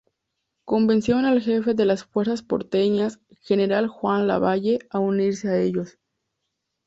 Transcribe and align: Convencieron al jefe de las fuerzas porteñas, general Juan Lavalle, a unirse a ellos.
Convencieron 0.65 1.25
al 1.25 1.41
jefe 1.41 1.75
de 1.75 1.85
las 1.85 2.05
fuerzas 2.05 2.41
porteñas, 2.41 3.19
general 3.41 3.87
Juan 3.87 4.25
Lavalle, 4.27 4.79
a 4.89 4.97
unirse 4.97 5.47
a 5.47 5.59
ellos. 5.59 5.99